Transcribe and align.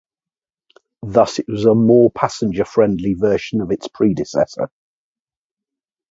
Thus 1.03 1.37
it 1.37 1.45
was 1.47 1.65
a 1.65 1.75
more 1.75 2.09
passenger-friendly 2.09 3.13
version 3.13 3.61
of 3.61 3.69
its 3.69 3.87
predecessor. 3.87 4.71